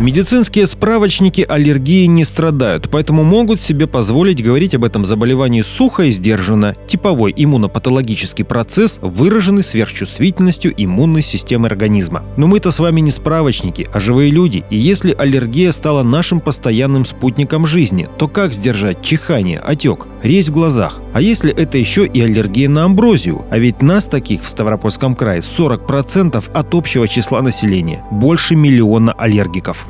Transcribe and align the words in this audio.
Медицинские 0.00 0.68
справочники 0.68 1.40
аллергии 1.40 2.06
не 2.06 2.24
страдают, 2.24 2.88
поэтому 2.88 3.24
могут 3.24 3.60
себе 3.60 3.88
позволить 3.88 4.44
говорить 4.44 4.76
об 4.76 4.84
этом 4.84 5.04
заболевании 5.04 5.62
сухо 5.62 6.04
и 6.04 6.12
сдержанно. 6.12 6.76
Типовой 6.86 7.34
иммунопатологический 7.36 8.44
процесс, 8.44 9.00
выраженный 9.02 9.64
сверхчувствительностью 9.64 10.72
иммунной 10.76 11.22
системы 11.22 11.66
организма. 11.66 12.22
Но 12.36 12.46
мы-то 12.46 12.70
с 12.70 12.78
вами 12.78 13.00
не 13.00 13.10
справочники, 13.10 13.88
а 13.92 13.98
живые 13.98 14.30
люди. 14.30 14.62
И 14.70 14.76
если 14.76 15.12
аллергия 15.18 15.72
стала 15.72 16.04
нашим 16.04 16.38
постоянным 16.38 17.04
спутником 17.04 17.66
жизни, 17.66 18.08
то 18.18 18.28
как 18.28 18.54
сдержать 18.54 19.02
чихание, 19.02 19.58
отек, 19.58 20.06
резь 20.22 20.46
в 20.46 20.52
глазах? 20.52 21.00
А 21.12 21.20
если 21.20 21.52
это 21.52 21.76
еще 21.76 22.06
и 22.06 22.20
аллергия 22.20 22.68
на 22.68 22.84
амброзию? 22.84 23.44
А 23.50 23.58
ведь 23.58 23.82
нас 23.82 24.06
таких 24.06 24.42
в 24.42 24.48
Ставропольском 24.48 25.16
крае 25.16 25.40
40% 25.40 26.52
от 26.52 26.74
общего 26.74 27.08
числа 27.08 27.42
населения. 27.42 28.04
Больше 28.12 28.54
миллиона 28.54 29.12
аллергиков. 29.12 29.87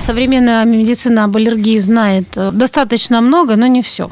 Современная 0.00 0.64
медицина 0.64 1.24
об 1.24 1.36
аллергии 1.36 1.78
знает 1.78 2.36
э, 2.36 2.50
достаточно 2.52 3.20
много, 3.20 3.56
но 3.56 3.66
не 3.66 3.82
все. 3.82 4.10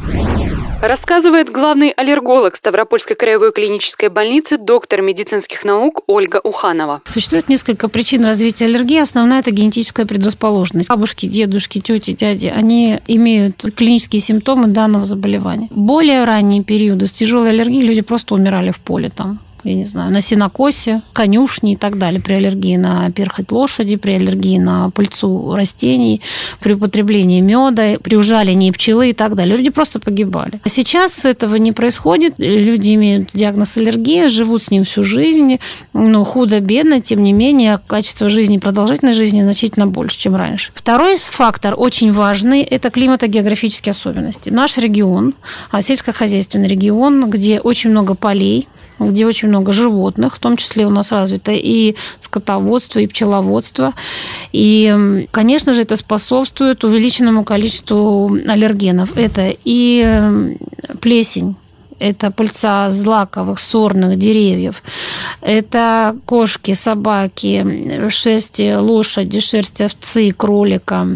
Рассказывает 0.83 1.49
главный 1.49 1.91
аллерголог 1.91 2.57
Ставропольской 2.57 3.15
краевой 3.15 3.53
клинической 3.53 4.09
больницы, 4.09 4.59
доктор 4.59 5.01
медицинских 5.01 5.65
наук 5.65 6.03
Ольга 6.09 6.41
Уханова. 6.43 7.03
Существует 7.07 7.49
несколько 7.49 7.89
причин 7.89 8.25
развития 8.25 8.65
аллергии. 8.65 8.99
Основная– 8.99 9.39
это 9.41 9.53
генетическая 9.53 10.07
предрасположенность. 10.07 10.89
Бабушки, 10.89 11.27
дедушки, 11.27 11.81
тети, 11.81 12.15
дяди, 12.15 12.47
они 12.47 12.99
имеют 13.07 13.65
клинические 13.77 14.19
симптомы 14.19 14.67
данного 14.67 15.05
заболевания. 15.05 15.69
Более 15.71 16.25
ранние 16.25 16.65
периоды 16.65 17.07
с 17.07 17.13
тяжелой 17.13 17.51
аллергией 17.51 17.87
люди 17.87 18.01
просто 18.01 18.35
умирали 18.35 18.73
в 18.73 18.81
поле 18.81 19.09
там 19.09 19.39
я 19.65 19.75
не 19.75 19.85
знаю, 19.85 20.13
на 20.13 20.21
синокосе, 20.21 21.03
конюшни 21.13 21.73
и 21.73 21.77
так 21.77 21.99
далее, 21.99 22.21
при 22.21 22.35
аллергии 22.35 22.77
на 22.77 23.11
перхоть 23.11 23.53
лошади, 23.53 23.97
при 23.97 24.13
аллергии 24.13 24.59
на 24.59 24.91
пыльцу 24.91 25.55
растений, 25.55 26.21
при 26.61 26.75
употреблении 26.75 27.41
меда, 27.41 27.99
при 28.03 28.17
ужалении 28.17 28.71
пчелы 28.71 29.11
и 29.11 29.13
так 29.13 29.35
далее. 29.35 29.57
Люди 29.57 29.71
просто 29.71 30.01
погибали. 30.01 30.61
А 30.65 30.69
сейчас 30.69 31.25
этого 31.25 31.57
не 31.57 31.73
происходит. 31.73 32.35
Люди 32.39 32.95
имеют 32.95 33.31
диагноз 33.35 33.77
аллергии, 33.77 34.29
живут 34.29 34.65
с 34.65 34.71
ним 34.71 34.85
всю 34.85 35.05
жизнь, 35.05 35.59
ну, 35.93 36.25
худо-бедно, 36.25 37.01
тем 37.01 37.23
не 37.23 37.33
менее, 37.33 37.79
качество 37.87 38.29
жизни, 38.29 38.59
продолжительность 38.59 39.19
жизни 39.19 39.43
значительно 39.43 39.87
больше, 39.87 40.19
чем 40.19 40.37
раньше. 40.37 40.73
Второй 40.75 41.17
фактор 41.19 41.75
очень 41.77 42.13
важный– 42.13 42.63
это 42.63 42.91
климатогеографические 42.91 43.93
особенности. 43.93 44.51
Наш 44.51 44.79
регион, 44.79 45.35
сельскохозяйственный 45.81 46.69
регион, 46.69 47.31
где 47.31 47.61
очень 47.61 47.91
много 47.91 48.15
полей, 48.15 48.69
где 49.11 49.27
очень 49.27 49.49
много 49.49 49.73
животных, 49.73 50.37
в 50.37 50.39
том 50.39 50.57
числе 50.57 50.87
у 50.87 50.91
нас 50.91 51.13
развито 51.13 51.53
и 51.53 51.97
скотоводство, 52.21 52.99
и 53.01 53.07
пчеловодство. 53.07 53.95
И, 54.53 55.27
конечно 55.31 55.75
же, 55.75 55.83
это 55.83 55.97
способствует 55.97 56.85
увеличенному 56.85 57.45
количеству 57.45 58.37
аллергенов. 58.49 59.17
Это 59.17 59.55
и 59.65 60.57
плесень, 61.01 61.57
это 62.03 62.31
пыльца 62.31 62.91
злаковых 62.91 63.61
сорных 63.61 64.19
деревьев, 64.19 64.83
это 65.41 66.17
кошки, 66.27 66.75
собаки, 66.75 68.09
шерсть 68.11 68.61
лошади, 68.61 69.41
шерсть 69.41 69.81
овцы, 69.81 70.33
кролика, 70.33 71.07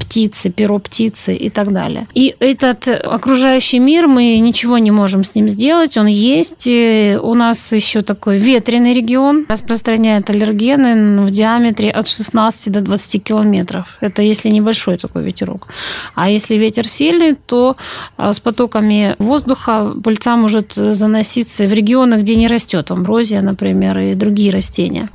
птицы, 0.00 0.50
перо 0.50 0.78
птицы 0.78 1.34
и 1.34 1.50
так 1.50 1.72
далее. 1.72 2.06
И 2.14 2.36
этот 2.38 2.88
окружающий 2.88 3.80
мир, 3.80 4.06
мы 4.06 4.38
ничего 4.38 4.78
не 4.78 4.90
можем 4.90 5.24
с 5.24 5.34
ним 5.34 5.48
сделать, 5.48 5.96
он 5.96 6.06
есть. 6.06 6.66
У 6.66 7.34
нас 7.34 7.72
еще 7.72 8.02
такой 8.02 8.38
ветреный 8.38 8.94
регион, 8.94 9.46
распространяет 9.48 10.30
аллергены 10.30 11.22
в 11.22 11.30
диаметре 11.30 11.90
от 11.90 12.08
16 12.08 12.72
до 12.72 12.80
20 12.80 13.22
километров. 13.24 13.86
Это 14.00 14.22
если 14.22 14.48
небольшой 14.50 14.98
такой 14.98 15.24
ветерок. 15.24 15.68
А 16.14 16.30
если 16.30 16.54
ветер 16.54 16.86
сильный, 16.86 17.34
то 17.34 17.76
а, 18.16 18.32
с 18.32 18.38
потоками 18.38 19.16
воздуха 19.18 19.92
пыльца 20.04 20.35
может 20.36 20.74
заноситься 20.74 21.64
в 21.64 21.72
регионы, 21.72 22.16
где 22.20 22.36
не 22.36 22.48
растет 22.48 22.90
амброзия, 22.90 23.42
например, 23.42 23.98
и 23.98 24.14
другие 24.14 24.52
растения. 24.52 25.08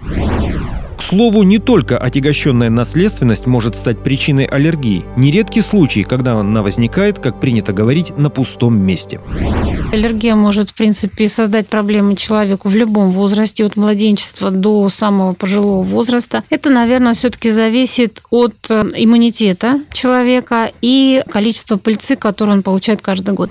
К 1.02 1.04
слову, 1.04 1.42
не 1.42 1.58
только 1.58 1.98
отягощенная 1.98 2.70
наследственность 2.70 3.48
может 3.48 3.76
стать 3.76 4.04
причиной 4.04 4.46
аллергии. 4.46 5.04
Нередки 5.18 5.60
случаи, 5.62 6.04
когда 6.04 6.36
она 6.36 6.62
возникает, 6.62 7.18
как 7.18 7.40
принято 7.40 7.74
говорить, 7.74 8.16
на 8.20 8.30
пустом 8.30 8.78
месте. 8.78 9.20
Аллергия 9.92 10.36
может, 10.36 10.70
в 10.70 10.76
принципе, 10.76 11.28
создать 11.28 11.68
проблемы 11.68 12.16
человеку 12.16 12.70
в 12.70 12.76
любом 12.76 13.10
возрасте, 13.10 13.66
от 13.66 13.78
младенчества 13.78 14.52
до 14.52 14.90
самого 14.90 15.34
пожилого 15.34 15.82
возраста. 15.82 16.44
Это, 16.52 16.70
наверное, 16.70 17.16
все-таки 17.16 17.50
зависит 17.50 18.22
от 18.30 18.54
э, 18.70 18.84
иммунитета 18.96 19.82
человека 19.92 20.72
и 20.82 21.24
количества 21.28 21.78
пыльцы, 21.78 22.16
которую 22.16 22.58
он 22.58 22.62
получает 22.62 23.02
каждый 23.02 23.34
год. 23.34 23.50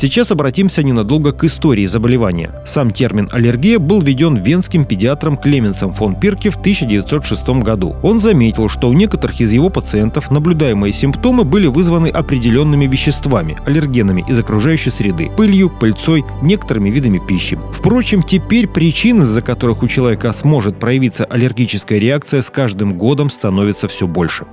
Сейчас 0.00 0.30
обратимся 0.30 0.82
ненадолго 0.82 1.30
к 1.30 1.44
истории 1.44 1.84
заболевания. 1.84 2.54
Сам 2.64 2.90
термин 2.90 3.28
«аллергия» 3.32 3.78
был 3.78 4.00
введен 4.00 4.36
венским 4.36 4.86
педиатром 4.86 5.36
Клеменсом 5.36 5.92
фон 5.92 6.18
Пирке 6.18 6.48
в 6.48 6.56
1906 6.56 7.46
году. 7.62 7.94
Он 8.02 8.18
заметил, 8.18 8.70
что 8.70 8.88
у 8.88 8.94
некоторых 8.94 9.42
из 9.42 9.52
его 9.52 9.68
пациентов 9.68 10.30
наблюдаемые 10.30 10.94
симптомы 10.94 11.44
были 11.44 11.66
вызваны 11.66 12.06
определенными 12.06 12.86
веществами, 12.86 13.58
аллергенами 13.66 14.24
из 14.26 14.38
окружающей 14.38 14.88
среды, 14.88 15.30
пылью, 15.36 15.68
пыльцой, 15.68 16.24
некоторыми 16.40 16.88
видами 16.88 17.18
пищи. 17.18 17.58
Впрочем, 17.70 18.22
теперь 18.22 18.68
причин, 18.68 19.20
из-за 19.24 19.42
которых 19.42 19.82
у 19.82 19.88
человека 19.88 20.32
сможет 20.32 20.78
проявиться 20.78 21.26
аллергическая 21.26 21.98
реакция, 21.98 22.40
с 22.40 22.48
каждым 22.48 22.96
годом 22.96 23.28
становится 23.28 23.86
все 23.86 24.06
больше. 24.06 24.46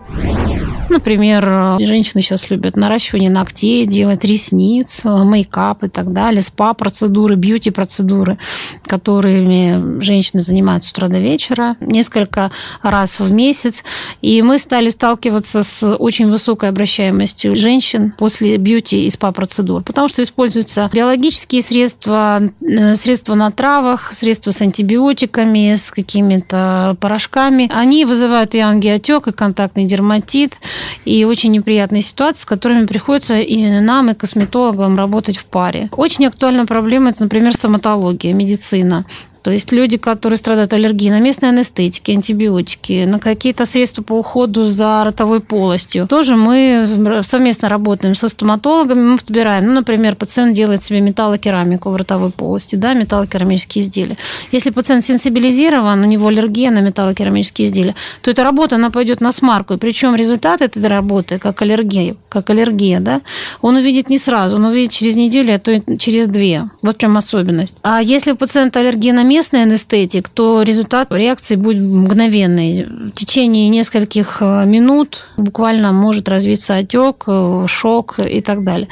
Например, 0.89 1.77
женщины 1.79 2.21
сейчас 2.21 2.49
любят 2.49 2.77
наращивание 2.77 3.29
ногтей, 3.29 3.85
делать 3.85 4.23
ресниц, 4.23 5.01
мейкап 5.37 5.83
и 5.83 5.87
так 5.87 6.11
далее, 6.11 6.41
спа-процедуры, 6.41 7.35
бьюти-процедуры, 7.35 8.37
которыми 8.85 10.01
женщины 10.01 10.41
занимаются 10.41 10.89
с 10.89 10.93
утра 10.93 11.07
до 11.07 11.19
вечера, 11.19 11.75
несколько 11.79 12.51
раз 12.81 13.19
в 13.19 13.31
месяц. 13.31 13.83
И 14.21 14.41
мы 14.41 14.57
стали 14.57 14.89
сталкиваться 14.89 15.61
с 15.61 15.95
очень 15.95 16.29
высокой 16.29 16.69
обращаемостью 16.69 17.55
женщин 17.55 18.13
после 18.17 18.57
бьюти 18.57 19.05
и 19.05 19.09
спа-процедур, 19.09 19.83
потому 19.83 20.09
что 20.09 20.23
используются 20.23 20.89
биологические 20.93 21.61
средства, 21.61 22.41
э, 22.61 22.95
средства 22.95 23.35
на 23.35 23.51
травах, 23.51 24.13
средства 24.13 24.51
с 24.51 24.61
антибиотиками, 24.61 25.75
с 25.75 25.91
какими-то 25.91 26.97
порошками. 26.99 27.69
Они 27.73 28.05
вызывают 28.05 28.55
и 28.55 28.59
ангиотек, 28.59 29.27
и 29.27 29.31
контактный 29.31 29.85
дерматит, 29.85 30.57
и 31.05 31.25
очень 31.25 31.51
неприятные 31.51 32.01
ситуации, 32.01 32.41
с 32.41 32.45
которыми 32.45 32.85
приходится 32.85 33.39
и 33.39 33.79
нам, 33.79 34.09
и 34.09 34.13
косметологам 34.13 34.97
работать 34.97 35.16
в 35.37 35.45
паре. 35.45 35.89
Очень 35.91 36.27
актуальна 36.27 36.65
проблема, 36.65 37.09
это, 37.09 37.23
например, 37.23 37.53
стоматология, 37.53 38.33
медицина. 38.33 39.05
То 39.47 39.51
есть 39.53 39.71
люди, 39.71 39.95
которые 39.95 40.35
страдают 40.35 40.73
аллергией 40.73 41.09
на 41.09 41.21
местные 41.21 41.51
анестетики, 41.51 42.11
антибиотики, 42.11 43.05
на 43.05 43.17
какие-то 43.17 43.65
средства 43.65 44.03
по 44.03 44.11
уходу 44.11 44.65
за 44.65 45.05
ротовой 45.05 45.39
полостью. 45.39 46.05
Тоже 46.05 46.35
мы 46.35 47.21
совместно 47.23 47.69
работаем 47.69 48.13
со 48.13 48.27
стоматологами, 48.27 48.99
мы 48.99 49.17
подбираем, 49.17 49.67
ну, 49.67 49.71
например, 49.71 50.17
пациент 50.17 50.53
делает 50.53 50.83
себе 50.83 50.99
металлокерамику 50.99 51.91
в 51.91 51.95
ротовой 51.95 52.31
полости, 52.31 52.75
да, 52.75 52.93
металлокерамические 52.93 53.85
изделия. 53.85 54.17
Если 54.51 54.69
пациент 54.69 55.05
сенсибилизирован, 55.05 56.01
у 56.01 56.05
него 56.05 56.27
аллергия 56.27 56.69
на 56.69 56.81
металлокерамические 56.81 57.69
изделия, 57.69 57.95
то 58.21 58.29
эта 58.29 58.43
работа, 58.43 58.75
она 58.75 58.89
пойдет 58.89 59.21
на 59.21 59.31
смарку. 59.31 59.75
И 59.75 59.77
причем 59.77 60.13
результат 60.13 60.61
этой 60.61 60.85
работы, 60.87 61.39
как 61.39 61.61
аллергия, 61.61 62.17
как 62.27 62.49
аллергия, 62.49 62.99
да, 62.99 63.21
он 63.61 63.77
увидит 63.77 64.09
не 64.09 64.17
сразу, 64.17 64.57
он 64.57 64.65
увидит 64.65 64.91
через 64.91 65.15
неделю, 65.15 65.55
а 65.55 65.57
то 65.57 65.71
и 65.71 65.97
через 65.97 66.27
две. 66.27 66.65
Вот 66.81 66.95
в 66.95 66.97
чем 66.97 67.15
особенность. 67.15 67.75
А 67.81 68.01
если 68.01 68.33
у 68.33 68.35
пациента 68.35 68.81
аллергия 68.81 69.13
на 69.13 69.23
местный 69.37 69.61
анестетик, 69.61 70.29
то 70.29 70.63
результат 70.63 71.11
реакции 71.11 71.55
будет 71.55 71.83
мгновенный. 71.83 72.85
В 72.85 73.11
течение 73.11 73.69
нескольких 73.69 74.37
э, 74.41 74.65
минут 74.65 75.27
буквально 75.37 75.91
может 75.91 76.27
развиться 76.27 76.75
отек, 76.75 77.25
э, 77.27 77.65
шок 77.67 78.19
и 78.19 78.41
так 78.41 78.63
далее. 78.63 78.87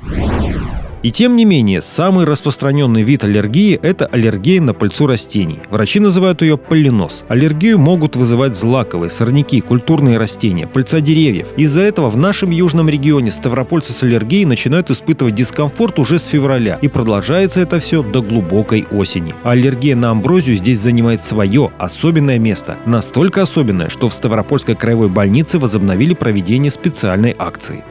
И 1.05 1.11
тем 1.11 1.35
не 1.35 1.45
менее, 1.45 1.83
самый 1.83 2.25
распространенный 2.25 3.03
вид 3.03 3.23
аллергии– 3.23 3.79
это 3.83 4.07
аллергия 4.07 4.59
на 4.59 4.73
пыльцу 4.73 5.05
растений. 5.05 5.59
Врачи 5.69 5.99
называют 5.99 6.41
ее 6.41 6.57
полинос. 6.57 7.23
Аллергию 7.27 7.77
могут 7.77 8.15
вызывать 8.15 8.55
злаковые, 8.55 9.11
сорняки, 9.11 9.61
культурные 9.61 10.17
растения, 10.17 10.65
пыльца 10.65 11.01
деревьев. 11.01 11.49
Из-за 11.57 11.81
этого 11.81 12.09
в 12.09 12.17
нашем 12.17 12.49
южном 12.49 12.89
регионе 12.89 13.29
ставропольцы 13.29 13.93
с 13.93 14.01
аллергией 14.01 14.45
начинают 14.45 14.89
испытывать 14.89 15.35
дискомфорт 15.35 15.99
уже 15.99 16.17
с 16.17 16.25
февраля. 16.25 16.79
И 16.81 16.87
продолжается 16.87 17.61
это 17.61 17.79
все 17.79 18.01
до 18.01 18.23
глубокой 18.23 18.87
осени. 18.89 19.35
Аллергия 19.43 19.95
на 19.95 20.09
амброзию 20.09 20.55
здесь 20.55 20.79
занимает 20.79 21.23
свое 21.23 21.69
особенное 21.77 22.39
место. 22.39 22.77
Настолько 22.87 23.43
особенное, 23.43 23.89
что 23.89 24.09
в 24.09 24.13
Ставропольской 24.15 24.73
краевой 24.73 25.09
больнице 25.09 25.59
возобновили 25.59 26.15
проведение 26.15 26.71
специальной 26.71 27.35
акции. 27.37 27.83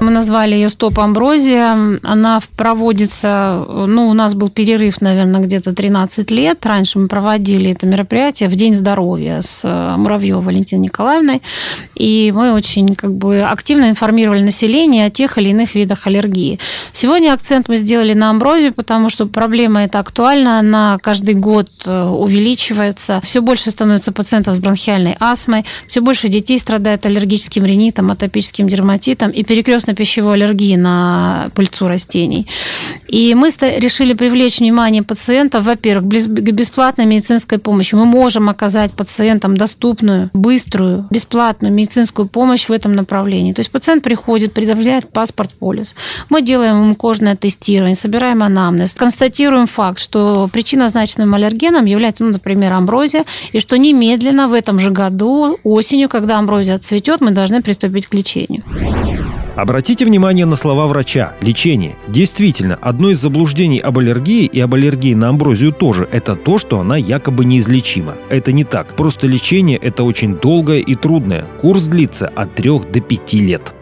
Мы 0.00 0.12
назвали 0.12 0.54
ее 0.54 0.68
«Стоп 0.68 1.00
Амброзия». 1.00 1.98
Она 2.04 2.40
проводится, 2.56 3.66
ну, 3.68 4.08
у 4.08 4.12
нас 4.12 4.34
был 4.34 4.48
перерыв, 4.48 5.00
наверное, 5.00 5.40
где-то 5.40 5.72
13 5.74 6.30
лет. 6.30 6.64
Раньше 6.64 7.00
мы 7.00 7.08
проводили 7.08 7.72
это 7.72 7.84
мероприятие 7.86 8.48
в 8.48 8.54
День 8.54 8.74
здоровья 8.74 9.42
с 9.42 9.62
э, 9.64 9.96
Муравьевой 9.96 10.44
Валентиной 10.44 10.84
Николаевной. 10.84 11.42
И 11.96 12.32
мы 12.34 12.52
очень 12.52 12.94
как 12.94 13.12
бы 13.12 13.40
активно 13.40 13.90
информировали 13.90 14.42
население 14.42 15.06
о 15.06 15.10
тех 15.10 15.36
или 15.36 15.48
иных 15.48 15.74
видах 15.74 16.06
аллергии. 16.06 16.60
Сегодня 16.92 17.32
акцент 17.32 17.68
мы 17.68 17.76
сделали 17.76 18.14
на 18.14 18.30
амброзию, 18.30 18.72
потому 18.72 19.10
что 19.10 19.26
проблема 19.26 19.82
эта 19.82 19.98
актуальна. 19.98 20.60
Она 20.60 20.98
каждый 21.02 21.34
год 21.34 21.68
э, 21.86 22.04
увеличивается. 22.04 23.20
Все 23.24 23.42
больше 23.42 23.70
становится 23.70 24.12
пациентов 24.12 24.54
с 24.54 24.60
бронхиальной 24.60 25.16
астмой. 25.18 25.64
Все 25.88 26.00
больше 26.00 26.28
детей 26.28 26.60
страдает 26.60 27.04
аллергическим 27.04 27.64
ринитом, 27.64 28.12
атопическим 28.12 28.68
дерматитом 28.68 29.32
и 29.32 29.42
перекрестно-пищевой 29.88 30.34
аллергией 30.34 30.76
на 30.76 31.48
пыльцу 31.54 31.88
растений. 31.88 32.46
И 33.08 33.34
мы 33.34 33.48
решили 33.48 34.12
привлечь 34.12 34.60
внимание 34.60 35.02
пациентов, 35.02 35.64
во-первых, 35.64 36.08
к 36.10 36.52
бесплатной 36.52 37.06
медицинской 37.06 37.58
помощи. 37.58 37.94
Мы 37.94 38.04
можем 38.04 38.48
оказать 38.48 38.92
пациентам 38.92 39.56
доступную, 39.56 40.30
быструю, 40.34 41.06
бесплатную 41.10 41.72
медицинскую 41.72 42.28
помощь 42.28 42.68
в 42.68 42.72
этом 42.72 42.94
направлении. 42.94 43.52
То 43.52 43.60
есть 43.60 43.70
пациент 43.70 44.02
приходит, 44.02 44.52
предъявляет 44.52 45.08
паспорт 45.08 45.50
полис. 45.58 45.94
Мы 46.28 46.42
делаем 46.42 46.82
ему 46.82 46.94
кожное 46.94 47.36
тестирование, 47.36 47.94
собираем 47.94 48.42
анамнез, 48.42 48.94
констатируем 48.94 49.66
факт, 49.66 49.98
что 49.98 50.48
причинозначным 50.52 51.34
аллергеном 51.34 51.86
является, 51.86 52.24
ну, 52.24 52.32
например, 52.32 52.72
амброзия, 52.72 53.24
и 53.52 53.58
что 53.58 53.78
немедленно 53.78 54.48
в 54.48 54.52
этом 54.52 54.78
же 54.78 54.90
году, 54.90 55.58
осенью, 55.64 56.08
когда 56.08 56.38
амброзия 56.38 56.78
цветет, 56.78 57.20
мы 57.20 57.30
должны 57.30 57.60
приступить 57.60 58.06
к 58.06 58.14
лечению. 58.14 58.62
Обратите 59.58 60.04
внимание 60.04 60.46
на 60.46 60.54
слова 60.54 60.86
врача. 60.86 61.34
Лечение. 61.40 61.96
Действительно, 62.06 62.78
одно 62.80 63.10
из 63.10 63.18
заблуждений 63.18 63.80
об 63.80 63.98
аллергии 63.98 64.46
и 64.46 64.60
об 64.60 64.74
аллергии 64.74 65.14
на 65.14 65.30
амброзию 65.30 65.72
тоже– 65.72 66.08
это 66.12 66.36
то, 66.36 66.60
что 66.60 66.78
она 66.78 66.96
якобы 66.96 67.44
неизлечима. 67.44 68.14
Это 68.30 68.52
не 68.52 68.62
так. 68.62 68.94
Просто 68.94 69.26
лечение– 69.26 69.76
это 69.82 70.04
очень 70.04 70.36
долгое 70.36 70.78
и 70.78 70.94
трудное. 70.94 71.44
Курс 71.60 71.86
длится 71.88 72.28
от 72.28 72.54
3 72.54 72.70
до 72.92 73.00
5 73.00 73.32
лет. 73.34 73.74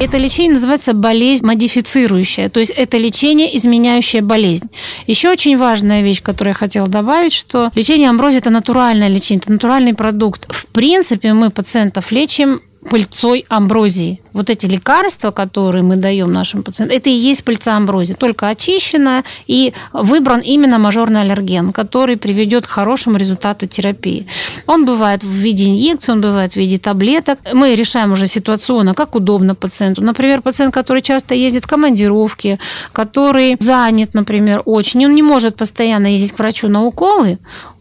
Это 0.00 0.18
лечение 0.18 0.54
называется 0.54 0.94
болезнь 0.94 1.46
модифицирующая, 1.46 2.48
то 2.48 2.58
есть 2.58 2.72
это 2.72 2.98
лечение, 2.98 3.56
изменяющее 3.56 4.20
болезнь. 4.20 4.68
Еще 5.06 5.30
очень 5.30 5.56
важная 5.56 6.02
вещь, 6.02 6.22
которую 6.22 6.50
я 6.50 6.58
хотела 6.58 6.88
добавить, 6.88 7.32
что 7.32 7.70
лечение 7.76 8.10
амброзии– 8.10 8.38
это 8.40 8.50
натуральное 8.50 9.06
лечение, 9.06 9.42
это 9.42 9.52
натуральный 9.52 9.94
продукт. 9.94 10.52
В 10.52 10.66
принципе, 10.66 11.34
мы 11.34 11.50
пациентов 11.50 12.10
лечим 12.10 12.60
пыльцой 12.90 13.46
амброзии. 13.48 14.20
Вот 14.32 14.50
эти 14.50 14.66
лекарства, 14.66 15.30
которые 15.30 15.82
мы 15.82 15.96
даем 15.96 16.32
нашим 16.32 16.62
пациентам, 16.62 16.96
это 16.96 17.08
и 17.08 17.12
есть 17.12 17.44
пыльца 17.44 17.76
амброзии, 17.76 18.14
только 18.14 18.48
очищенная 18.48 19.24
и 19.46 19.72
выбран 19.92 20.40
именно 20.40 20.78
мажорный 20.78 21.22
аллерген, 21.22 21.72
который 21.72 22.16
приведет 22.16 22.66
к 22.66 22.70
хорошему 22.70 23.16
результату 23.16 23.66
терапии. 23.66 24.26
Он 24.66 24.84
бывает 24.84 25.22
в 25.22 25.28
виде 25.28 25.66
инъекций, 25.66 26.14
он 26.14 26.20
бывает 26.20 26.52
в 26.52 26.56
виде 26.56 26.78
таблеток. 26.78 27.38
Мы 27.52 27.74
решаем 27.74 28.12
уже 28.12 28.26
ситуационно, 28.26 28.94
как 28.94 29.14
удобно 29.14 29.54
пациенту. 29.54 30.02
Например, 30.02 30.42
пациент, 30.42 30.74
который 30.74 31.02
часто 31.02 31.34
ездит 31.34 31.64
в 31.64 31.68
командировки, 31.68 32.58
который 32.92 33.56
занят, 33.60 34.14
например, 34.14 34.62
очень, 34.64 35.06
он 35.06 35.14
не 35.14 35.22
может 35.22 35.56
постоянно 35.56 36.08
ездить 36.08 36.32
к 36.32 36.38
врачу 36.38 36.68
на 36.68 36.84
уколы, 36.84 37.38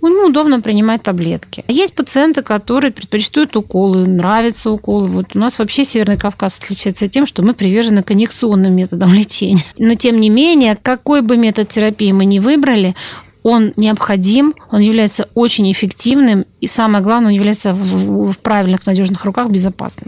ему 0.07 0.27
удобно 0.27 0.61
принимать 0.61 1.03
таблетки. 1.03 1.63
Есть 1.67 1.93
пациенты, 1.93 2.41
которые 2.41 2.91
предпочитают 2.91 3.55
уколы, 3.55 4.07
нравятся 4.07 4.71
уколы. 4.71 5.07
Вот 5.07 5.35
у 5.35 5.39
нас 5.39 5.59
вообще 5.59 5.83
Северный 5.85 6.17
Кавказ 6.17 6.59
отличается 6.59 7.07
тем, 7.07 7.25
что 7.25 7.41
мы 7.41 7.53
привержены 7.53 8.03
конъекционным 8.03 8.75
методам 8.75 9.13
лечения. 9.13 9.63
Но 9.77 9.95
тем 9.95 10.19
не 10.19 10.29
менее, 10.29 10.77
какой 10.81 11.21
бы 11.21 11.37
метод 11.37 11.69
терапии 11.69 12.11
мы 12.11 12.25
ни 12.25 12.39
выбрали, 12.39 12.95
он 13.43 13.73
необходим, 13.75 14.55
он 14.71 14.79
является 14.79 15.27
очень 15.35 15.69
эффективным, 15.71 16.45
и 16.61 16.67
самое 16.67 17.03
главное, 17.03 17.27
он 17.27 17.35
является 17.35 17.73
в 17.73 18.33
правильных, 18.37 18.85
надежных 18.85 19.25
руках 19.25 19.51
безопасным. 19.51 20.07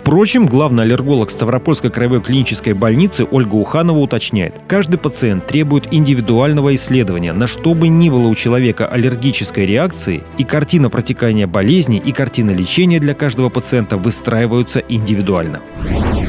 Впрочем, 0.00 0.46
главный 0.46 0.84
аллерголог 0.84 1.30
Ставропольской 1.30 1.90
краевой 1.90 2.22
клинической 2.22 2.72
больницы 2.72 3.26
Ольга 3.30 3.56
Уханова 3.56 3.98
уточняет, 3.98 4.54
каждый 4.66 4.96
пациент 4.96 5.46
требует 5.46 5.92
индивидуального 5.92 6.74
исследования, 6.74 7.34
на 7.34 7.46
что 7.46 7.74
бы 7.74 7.88
ни 7.88 8.08
было 8.08 8.26
у 8.28 8.34
человека 8.34 8.86
аллергической 8.86 9.66
реакции, 9.66 10.24
и 10.38 10.44
картина 10.44 10.88
протекания 10.88 11.46
болезни, 11.46 12.02
и 12.02 12.12
картина 12.12 12.52
лечения 12.52 12.98
для 12.98 13.12
каждого 13.12 13.50
пациента 13.50 13.98
выстраиваются 13.98 14.78
индивидуально. 14.78 15.60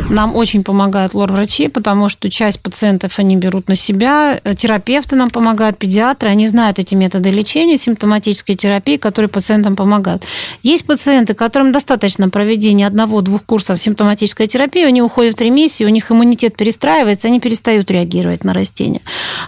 Нам 0.10 0.36
очень 0.36 0.64
помогают 0.64 1.14
лор-врачи, 1.14 1.70
потому 1.70 2.10
что 2.10 2.30
часть 2.30 2.60
пациентов 2.60 3.18
они 3.18 3.38
берут 3.38 3.70
на 3.70 3.78
себя. 3.78 4.42
Терапевты 4.58 5.16
нам 5.16 5.30
помогают, 5.30 5.78
педиатры. 5.78 6.28
Они 6.28 6.48
знают 6.48 6.80
эти 6.80 6.96
методы 6.96 7.30
лечения, 7.30 7.78
симптоматической 7.78 8.56
терапии, 8.56 8.98
которые 8.98 9.30
пациентам 9.30 9.78
помогают. 9.78 10.24
Есть 10.64 10.86
пациенты, 10.86 11.34
которым 11.34 11.72
достаточно 11.72 12.28
проведения 12.28 12.88
одного-двух 12.88 13.46
курсов 13.46 13.61
симптоматической 13.62 14.48
терапии, 14.48 14.84
они 14.84 15.02
уходят 15.02 15.38
в 15.38 15.42
ремиссию, 15.42 15.90
у 15.90 15.92
них 15.92 16.12
иммунитет 16.12 16.56
перестраивается, 16.56 17.28
они 17.28 17.40
перестают 17.40 17.90
реагировать 17.92 18.44
на 18.44 18.54
растения. 18.54 19.02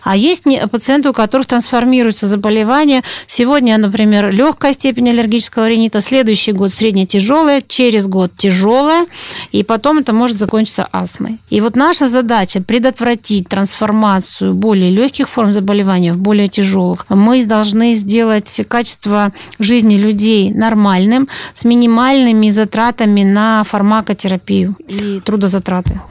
А 0.03 0.15
есть 0.15 0.43
пациенты, 0.71 1.09
у 1.09 1.13
которых 1.13 1.47
трансформируется 1.47 2.27
заболевание. 2.27 3.01
Сегодня, 3.27 3.77
например, 3.77 4.31
легкая 4.31 4.73
степень 4.73 5.09
аллергического 5.09 5.69
ринита, 5.69 5.99
следующий 5.99 6.51
год 6.51 6.73
средне-тяжелая, 6.73 7.63
через 7.67 8.07
год 8.07 8.31
тяжелая, 8.37 9.05
и 9.51 9.63
потом 9.63 9.99
это 9.99 10.13
может 10.13 10.37
закончиться 10.37 10.87
астмой. 10.91 11.39
И 11.49 11.61
вот 11.61 11.75
наша 11.75 12.07
задача 12.07 12.61
предотвратить 12.61 13.47
трансформацию 13.47 14.53
более 14.53 14.91
легких 14.91 15.29
форм 15.29 15.53
заболевания 15.53 16.13
в 16.13 16.17
более 16.17 16.47
тяжелых. 16.47 17.05
Мы 17.09 17.45
должны 17.45 17.93
сделать 17.93 18.61
качество 18.67 19.31
жизни 19.59 19.95
людей 19.97 20.51
нормальным, 20.51 21.27
с 21.53 21.65
минимальными 21.65 22.49
затратами 22.49 23.23
на 23.23 23.63
фармакотерапию 24.03 24.75
и 24.87 25.21
трудозатраты. 25.23 26.01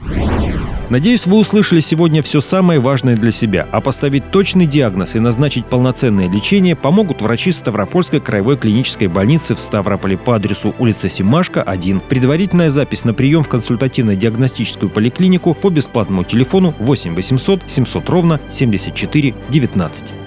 Надеюсь, 0.89 1.25
вы 1.25 1.37
услышали 1.37 1.79
сегодня 1.79 2.21
все 2.21 2.41
самое 2.41 2.79
важное 2.79 3.15
для 3.15 3.31
себя, 3.31 3.67
а 3.71 3.81
поставить 3.81 4.31
точный 4.31 4.67
диагноз 4.67 5.15
и 5.15 5.19
назначить 5.19 5.65
полноценное 5.65 6.29
лечение 6.29 6.75
помогут 6.75 7.21
врачи 7.21 7.51
Ставропольской 7.51 8.19
краевой 8.19 8.57
клинической 8.57 9.07
больницы 9.07 9.55
в 9.55 9.59
Ставрополе 9.59 10.17
по 10.17 10.35
адресу 10.35 10.75
улица 10.77 11.09
Симашка, 11.09 11.63
1. 11.63 12.01
Предварительная 12.09 12.69
запись 12.69 13.05
на 13.05 13.13
прием 13.13 13.43
в 13.43 13.49
консультативно-диагностическую 13.49 14.89
поликлинику 14.89 15.55
по 15.55 15.69
бесплатному 15.69 16.25
телефону 16.25 16.75
8 16.77 17.15
800 17.15 17.61
700 17.67 18.09
ровно 18.09 18.39
74 18.51 19.33
19. 19.49 20.22